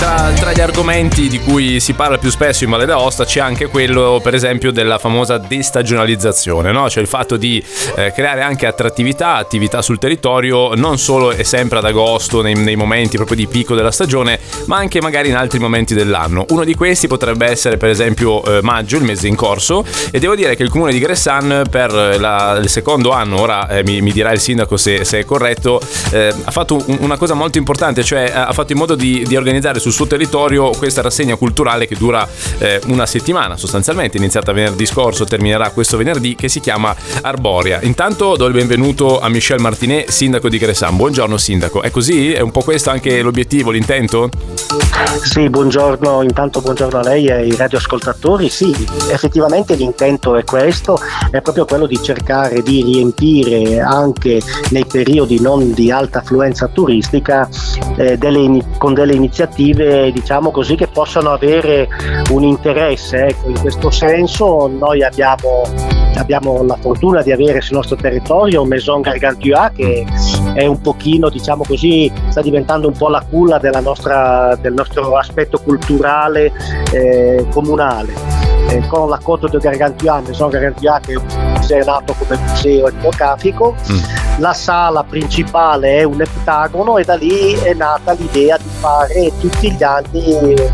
[0.00, 3.66] Tra, tra, gli argomenti di cui si parla più spesso in Valle d'Aosta c'è anche
[3.66, 6.88] quello, per esempio, della famosa destagionalizzazione, no?
[6.88, 7.62] cioè il fatto di
[7.96, 12.76] eh, creare anche attrattività, attività sul territorio, non solo e sempre ad agosto, nei, nei,
[12.76, 16.46] momenti proprio di picco della stagione, ma anche magari in altri momenti dell'anno.
[16.48, 20.34] Uno di questi potrebbe essere, per esempio, eh, maggio, il mese in corso, e devo
[20.34, 24.12] dire che il comune di Gressan per la, il secondo anno, ora eh, mi, mi,
[24.12, 25.78] dirà il sindaco se, se è corretto,
[26.10, 29.36] eh, ha fatto un, una cosa molto importante, cioè ha fatto in modo di, di
[29.36, 32.26] organizzare organizzare sul suo territorio questa rassegna culturale che dura
[32.58, 37.80] eh, una settimana sostanzialmente, iniziata venerdì scorso, terminerà questo venerdì, che si chiama Arboria.
[37.82, 40.96] Intanto do il benvenuto a Michel Martinet, sindaco di Gresan.
[40.96, 42.32] Buongiorno sindaco, è così?
[42.32, 44.30] È un po' questo anche l'obiettivo, l'intento?
[45.22, 48.48] Sì, buongiorno, intanto buongiorno a lei e ai radioascoltatori.
[48.48, 48.72] Sì,
[49.10, 50.98] effettivamente l'intento è questo,
[51.30, 57.48] è proprio quello di cercare di riempire anche nei periodi non di alta affluenza turistica
[57.96, 61.88] eh, delle, con delle iniziative iniziative diciamo così che possano avere
[62.30, 65.62] un interesse ecco, in questo senso noi abbiamo,
[66.16, 70.04] abbiamo la fortuna di avere sul nostro territorio Maison Gargantua che
[70.54, 75.58] è un pochino diciamo così sta diventando un po' la culla nostra, del nostro aspetto
[75.58, 76.52] culturale
[76.92, 78.38] eh, comunale.
[78.68, 83.74] Eh, con la Coto de Gargantua, Maison Gargantua che è nato come museo etnografico.
[83.90, 89.32] Mm la sala principale è un ettagono e da lì è nata l'idea di fare
[89.38, 90.70] tutti gli anni, eh,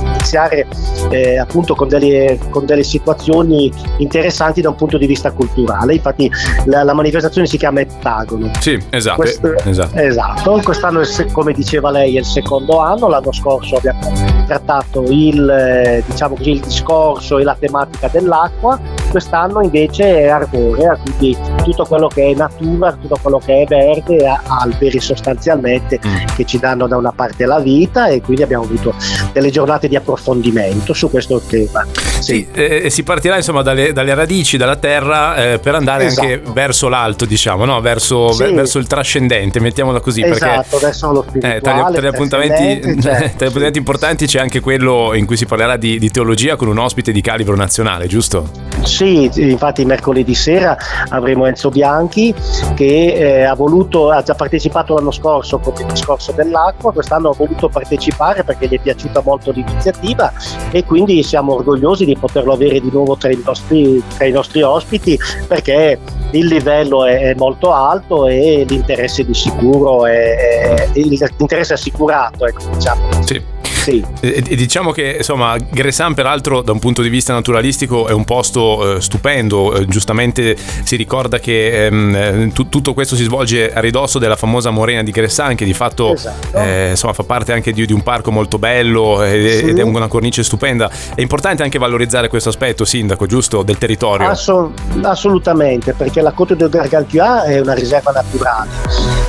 [0.00, 0.66] iniziare
[1.10, 5.94] eh, appunto con delle, con delle, situazioni interessanti da un punto di vista culturale.
[5.94, 6.30] Infatti
[6.66, 8.50] la, la manifestazione si chiama ettagono.
[8.60, 9.16] Sì, esatto.
[9.16, 9.96] Questo, esatto.
[9.96, 10.60] esatto.
[10.62, 11.02] Quest'anno,
[11.32, 14.12] come diceva lei, è il secondo anno, l'anno scorso abbiamo
[14.46, 20.98] trattato il, eh, diciamo così, il discorso e la tematica dell'acqua, quest'anno invece è arborea,
[21.02, 26.16] quindi tutto quello che è natura tutto quello che è verde, alberi sostanzialmente mm.
[26.36, 28.94] che ci danno da una parte la vita e quindi abbiamo avuto
[29.32, 31.86] delle giornate di approfondimento su questo tema.
[32.18, 36.26] Sì, sì eh, si partirà insomma dalle, dalle, radici, dalla terra eh, per andare esatto.
[36.26, 37.80] anche verso l'alto, diciamo, no?
[37.80, 38.52] verso, sì.
[38.52, 40.22] verso, il trascendente, mettiamola così.
[40.22, 41.56] Esatto, perché, verso lo spirituale.
[41.56, 43.36] Eh, tra, gli, tra, gli appuntamenti, certo.
[43.36, 46.68] tra, gli, appuntamenti, importanti c'è anche quello in cui si parlerà di, di teologia con
[46.68, 48.67] un ospite di calibro nazionale, giusto?
[48.88, 50.76] Sì, infatti mercoledì sera
[51.10, 52.34] avremo Enzo Bianchi
[52.74, 57.34] che eh, ha, voluto, ha già partecipato l'anno scorso con il discorso dell'acqua, quest'anno ha
[57.36, 60.32] voluto partecipare perché gli è piaciuta molto l'iniziativa
[60.70, 64.62] e quindi siamo orgogliosi di poterlo avere di nuovo tra i nostri, tra i nostri
[64.62, 65.98] ospiti perché
[66.30, 72.62] il livello è, è, molto alto e l'interesse di sicuro è, è l'interesse assicurato, ecco,
[72.72, 73.02] diciamo.
[73.22, 73.56] Sì.
[73.90, 74.04] Sì.
[74.20, 78.24] E, e diciamo che insomma Gresan peraltro da un punto di vista naturalistico è un
[78.24, 83.72] posto eh, stupendo, eh, giustamente si ricorda che ehm, eh, t- tutto questo si svolge
[83.72, 86.58] a ridosso della famosa morena di Gresan che di fatto esatto.
[86.58, 89.68] Eh, insomma, fa parte anche di, di, un parco molto bello ed, sì.
[89.68, 90.90] ed, è una cornice stupenda.
[91.14, 94.28] È importante anche valorizzare questo aspetto, sindaco, giusto, del territorio?
[94.28, 94.72] Assol-
[95.02, 98.70] assolutamente, perché la Côte de Gargantua è una riserva naturale,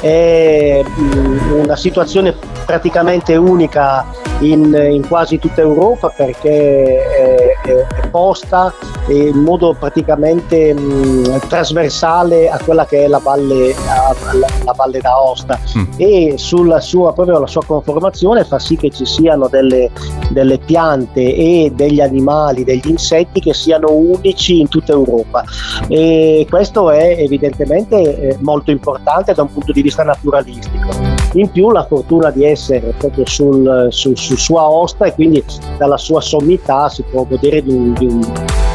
[0.02, 2.36] è mm, una situazione
[2.70, 4.06] praticamente unica
[4.42, 8.72] in, in quasi tutta Europa perché è, è, è posta
[9.08, 15.60] in modo praticamente mh, trasversale a quella che è la valle, la, la valle d'Aosta
[15.76, 15.84] mm.
[15.98, 19.90] e sulla sua, proprio la sua conformazione fa sì che ci siano delle,
[20.30, 25.44] delle piante e degli animali, degli insetti che siano unici in tutta Europa
[25.88, 31.09] e questo è evidentemente eh, molto importante da un punto di vista naturalistico.
[31.34, 35.44] In più la fortuna di essere proprio sul, sul, su sua osta e quindi
[35.78, 38.20] dalla sua sommità si può godere di un, di un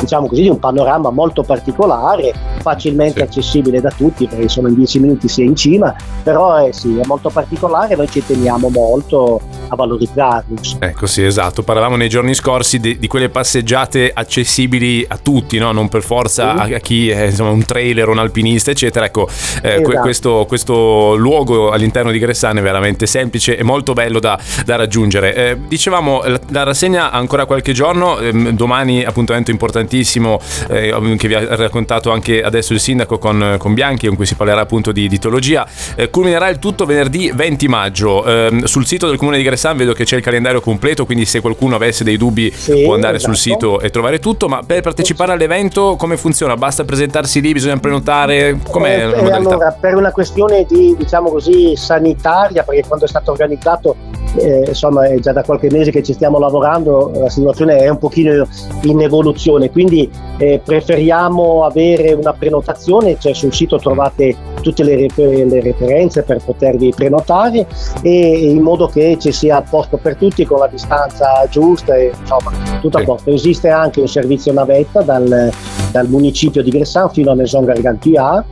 [0.00, 2.32] diciamo così, di un panorama molto particolare,
[2.64, 3.22] facilmente sì.
[3.22, 6.96] accessibile da tutti perché sono in 10 minuti si è in cima, però eh, sì,
[6.96, 9.38] è molto particolare, noi ci teniamo molto
[9.68, 10.56] a valorizzarlo.
[10.78, 15.72] Ecco sì, esatto, parlavamo nei giorni scorsi di, di quelle passeggiate accessibili a tutti, no?
[15.72, 16.72] non per forza sì.
[16.72, 19.04] a, a, chi è insomma, un trailer, un alpinista, eccetera.
[19.04, 19.28] Ecco,
[19.62, 20.00] eh, esatto.
[20.00, 25.34] questo, questo, luogo all'interno di Gressane è veramente semplice e molto bello da, da raggiungere.
[25.34, 30.40] Eh, dicevamo, la, la, rassegna ancora qualche giorno, ehm, domani appuntamento importantissimo
[30.70, 34.34] eh, che vi ha raccontato anche adesso il sindaco con, con Bianchi, con cui si
[34.34, 35.66] parlerà appunto di, di teologia.
[35.94, 38.24] Eh, culminerà il tutto venerdì 20 maggio.
[38.24, 41.40] Ehm, sul sito del comune di Gressan vedo che c'è il calendario completo, quindi se
[41.40, 43.32] qualcuno avesse dei dubbi sì, può andare esatto.
[43.32, 44.48] sul sito e trovare tutto.
[44.48, 46.56] Ma per partecipare all'evento come funziona?
[46.56, 48.58] Basta presentarsi lì, bisogna prenotare?
[48.70, 53.30] Com'è eh, la Allora, per una questione di, diciamo così, sanitaria, perché quando è stato
[53.30, 53.96] organizzato
[54.36, 57.98] eh, insomma è già da qualche mese che ci stiamo lavorando, la situazione è un
[57.98, 58.46] pochino
[58.82, 65.46] in evoluzione, quindi eh, preferiamo avere una prenotazione, cioè sul sito trovate tutte le, refer-
[65.46, 67.66] le, referenze per potervi prenotare
[68.02, 72.50] e in modo che ci sia posto per tutti con la distanza giusta e insomma
[72.80, 73.30] tutto a posto.
[73.30, 75.50] Esiste anche un servizio navetta dal,
[75.92, 78.44] dal municipio di Gressan fino a Maison Gargantua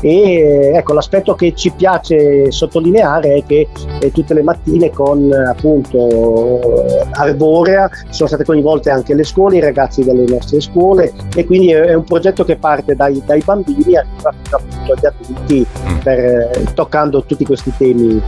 [0.00, 3.68] e ecco l'aspetto che ci piace sottolineare è che
[4.00, 10.04] eh, tutte le mattine con appunto Arborea sono state coinvolte anche le scuole, i ragazzi
[10.04, 14.34] delle nostre scuole e quindi è, un progetto che parte dai, dai bambini e arriva
[14.50, 15.98] appunto agli adulti mm.
[15.98, 18.22] per, eh, toccando tutti questi temi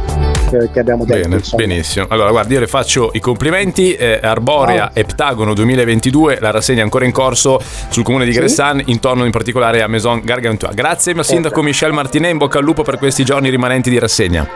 [0.73, 1.29] che, abbiamo detto.
[1.29, 2.07] Bene, benissimo.
[2.09, 3.95] Allora, guardi, io le faccio i complimenti.
[3.95, 4.99] Eh, Arborea oh.
[4.99, 8.91] Eptagono 2022, la rassegna ancora in corso sul comune di Gressan, sì?
[8.91, 10.71] intorno in particolare a Maison Gargantua.
[10.73, 12.31] Grazie, mio sindaco Michel Martinet.
[12.31, 14.47] In bocca al lupo per questi giorni rimanenti di rassegna.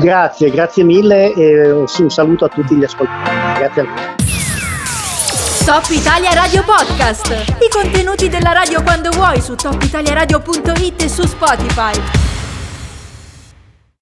[0.00, 3.36] Grazie, grazie mille e un saluto a tutti gli ascoltatori.
[3.58, 4.22] Grazie a voi.
[5.64, 7.30] Top Italia Radio Podcast.
[7.60, 12.23] I contenuti della radio quando vuoi su topitaliaradio.it e su Spotify.